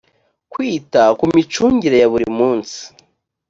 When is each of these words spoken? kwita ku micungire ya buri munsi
kwita 0.51 1.01
ku 1.17 1.23
micungire 1.35 1.97
ya 1.99 2.09
buri 2.13 2.27
munsi 2.37 2.79